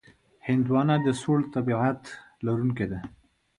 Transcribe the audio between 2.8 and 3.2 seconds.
ده.